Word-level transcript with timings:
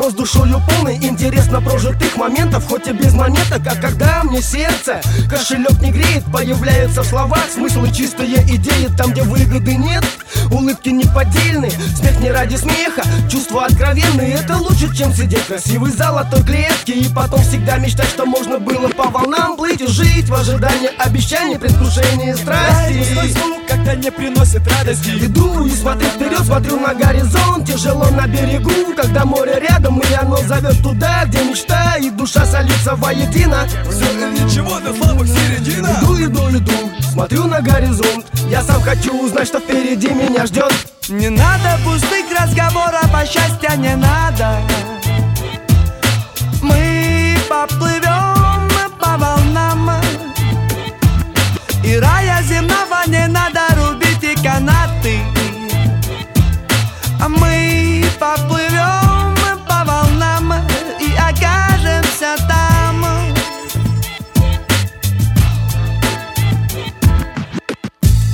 Но 0.00 0.10
с 0.10 0.14
душою 0.14 0.62
полной 0.68 0.96
интересно 0.96 1.60
прожитых 1.60 2.16
моментов 2.16 2.66
Хоть 2.66 2.86
и 2.88 2.92
без 2.92 3.12
монеток, 3.12 3.60
а 3.66 3.74
когда 3.74 4.22
мне 4.24 4.40
сердце 4.40 5.00
Кошелек 5.28 5.80
не 5.80 5.90
греет, 5.90 6.24
появляются 6.32 7.02
в 7.02 7.06
словах 7.06 7.44
Смыслы 7.52 7.90
чистые 7.92 8.42
идеи 8.56 8.88
там, 8.96 9.12
где 9.12 9.22
выгоды 9.22 9.74
нет 9.74 10.04
Улыбки 10.50 10.88
неподдельные, 10.88 11.70
смех 11.70 12.18
не 12.20 12.30
ради 12.30 12.56
смеха 12.56 13.02
Чувства 13.30 13.66
откровенные, 13.66 14.32
это 14.32 14.56
лучше, 14.56 14.94
чем 14.94 15.14
сидеть 15.14 15.42
в 15.42 15.48
красивой 15.48 15.90
золотой 15.90 16.42
клетке 16.42 16.92
И 16.92 17.08
потом 17.08 17.40
всегда 17.42 17.76
мечтать, 17.78 18.08
что 18.08 18.26
можно 18.26 18.58
было 18.58 18.88
по 18.88 19.10
волнам 19.10 19.56
плыть 19.56 19.80
И 19.80 19.86
жить 19.86 20.28
в 20.28 20.34
ожидании 20.34 20.90
обещаний, 20.98 21.58
предвкушении 21.58 22.32
страсти. 22.34 23.32
Звук, 23.32 23.66
когда 23.68 23.94
не 23.94 24.10
приносит 24.10 24.66
радости. 24.66 25.10
Иду 25.20 25.66
и 25.66 25.70
смотрю 25.70 26.08
вперед, 26.08 26.40
смотрю 26.40 26.80
на 26.80 26.94
горизонт 26.94 27.66
Тяжело 27.66 28.08
на 28.10 28.26
берегу, 28.26 28.89
когда 28.94 29.24
море 29.24 29.58
рядом 29.60 29.98
И 29.98 30.14
оно 30.14 30.36
зовет 30.38 30.82
туда, 30.82 31.24
где 31.26 31.42
мечта 31.44 31.96
И 31.96 32.10
душа 32.10 32.44
солится 32.44 32.96
воедино. 32.96 33.66
Все 33.90 34.12
или 34.12 34.38
ничего, 34.38 34.78
до 34.80 34.94
слабых 34.94 35.28
середина. 35.28 35.88
Иду, 36.00 36.24
иду, 36.24 36.50
иду, 36.50 36.72
смотрю 37.12 37.44
на 37.46 37.60
горизонт. 37.60 38.26
Я 38.48 38.62
сам 38.62 38.82
хочу 38.82 39.16
узнать, 39.24 39.48
что 39.48 39.60
впереди 39.60 40.08
меня 40.08 40.46
ждет. 40.46 40.72
Не 41.08 41.28
надо 41.28 41.78
пустых 41.84 42.26
разговоров, 42.38 43.08
а 43.12 43.26
счастья 43.26 43.76
не 43.76 43.96
надо. 43.96 44.58
Мы 46.62 47.36
поплывем 47.48 47.89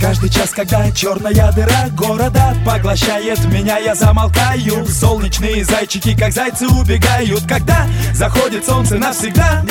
Каждый 0.07 0.31
час, 0.31 0.51
когда 0.51 0.89
черная 0.93 1.51
дыра 1.51 1.89
города 1.91 2.55
поглощает 2.65 3.45
меня, 3.47 3.79
я 3.79 3.97
замолкаю. 3.97 4.87
Солнечные 4.87 5.65
зайчики, 5.65 6.17
как 6.17 6.33
зайцы, 6.33 6.69
убегают 6.69 7.43
Когда 7.49 7.89
заходит 8.15 8.65
солнце 8.65 8.99
навсегда. 8.99 9.65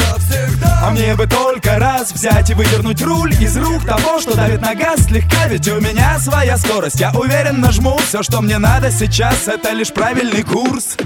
А 0.84 0.92
мне 0.92 1.16
бы 1.16 1.26
только 1.26 1.80
раз 1.80 2.12
взять 2.12 2.50
и 2.50 2.54
выдернуть 2.54 3.02
руль 3.02 3.32
из 3.42 3.56
рук 3.56 3.86
того, 3.86 4.20
что 4.20 4.36
давит 4.36 4.62
на 4.62 4.76
газ 4.76 5.06
слегка 5.06 5.48
Ведь 5.48 5.70
у 5.70 5.80
меня 5.80 6.20
своя 6.20 6.58
скорость, 6.58 7.00
я 7.00 7.12
уверен 7.14 7.62
нажму 7.62 7.98
Все, 8.06 8.22
что 8.22 8.42
мне 8.42 8.58
надо 8.58 8.92
сейчас, 8.92 9.48
это 9.48 9.72
лишь 9.72 9.94
правильный 9.94 10.44
курс 10.44 10.98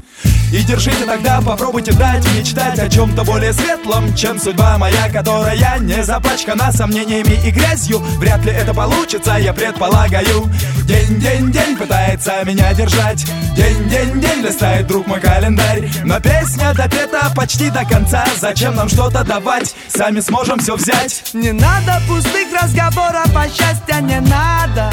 и 0.52 0.64
держите 0.64 1.06
тогда, 1.06 1.42
попробуйте 1.42 1.92
дать 1.94 2.26
мечтать 2.36 2.80
о 2.80 2.90
чем-то 2.90 3.24
более 3.24 3.54
светлом, 3.54 4.14
чем 4.16 4.40
судьба 4.40 4.78
моя, 4.78 5.10
которая 5.10 5.80
не 5.80 6.04
запачкана 6.04 6.72
сомнениями 6.72 7.40
и 7.46 7.52
грязью. 7.52 8.00
Вряд 8.18 8.44
ли 8.46 8.52
это 8.52 8.74
получится, 8.74 9.38
я 9.40 9.54
предполагаю. 9.54 10.50
День, 10.86 11.20
день, 11.20 11.52
день 11.52 11.78
пытается 11.78 12.44
меня 12.46 12.74
держать. 12.74 13.24
День, 13.56 13.90
день, 13.90 14.20
день 14.20 14.44
листает 14.44 14.88
друг 14.88 15.06
мой 15.08 15.20
календарь. 15.20 15.90
Но 16.04 16.20
песня 16.20 16.74
допета 16.74 17.32
почти 17.36 17.70
до 17.70 17.86
конца. 17.86 18.26
Зачем 18.40 18.76
нам 18.76 18.90
что-то 18.90 19.24
давать? 19.24 19.76
Сами 19.88 20.20
сможем 20.20 20.60
все 20.60 20.76
взять. 20.76 21.24
Не 21.34 21.52
надо 21.52 22.02
пустых 22.08 22.48
разговоров, 22.60 23.30
а 23.36 23.48
счастья 23.48 24.02
не 24.02 24.20
надо 24.20 24.92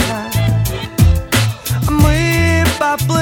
Мы 1.88 2.64
поплывем 2.78 3.15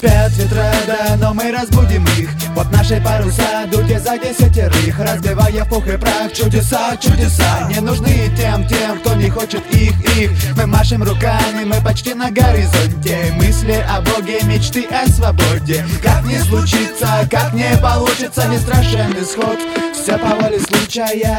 Спят 0.00 0.32
ветра, 0.32 0.72
да, 0.86 1.16
но 1.18 1.34
мы 1.34 1.52
разбудим 1.52 2.02
их. 2.18 2.30
Вот 2.54 2.72
наши 2.72 2.98
паруса, 3.02 3.66
дуть 3.70 4.00
за 4.00 4.16
десятерых 4.16 4.98
Разбивая 4.98 5.62
пух 5.66 5.86
и 5.88 5.98
прах, 5.98 6.32
чудеса, 6.32 6.96
чудеса. 6.96 7.68
Не 7.68 7.80
нужны 7.80 8.32
тем, 8.34 8.66
тем, 8.66 8.98
кто 9.00 9.14
не 9.16 9.28
хочет 9.28 9.62
их, 9.74 9.92
их. 10.16 10.30
Мы 10.56 10.64
машем 10.64 11.02
руками, 11.02 11.64
мы 11.66 11.82
почти 11.82 12.14
на 12.14 12.30
горизонте. 12.30 13.30
Мысли 13.34 13.84
о 13.86 14.00
Боге, 14.00 14.40
мечты 14.44 14.86
о 14.86 15.06
свободе. 15.06 15.84
Как 16.02 16.24
не 16.24 16.38
случится, 16.38 17.28
как 17.30 17.52
не 17.52 17.76
получится 17.82 18.46
Не 18.48 18.56
страшен 18.56 19.12
исход, 19.20 19.58
все 19.92 20.16
по 20.16 20.34
воле 20.34 20.60
случая 20.60 21.36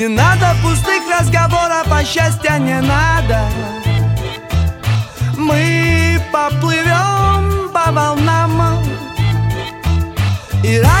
Не 0.00 0.08
надо 0.08 0.56
пустых 0.62 1.02
разговоров, 1.12 1.86
а 1.92 2.02
счастья 2.02 2.56
не 2.56 2.80
надо. 2.80 3.50
Мы 5.36 6.18
поплывем 6.32 7.68
по 7.70 7.92
волнам. 7.92 8.82
И 10.64 10.80
надо 10.80 10.99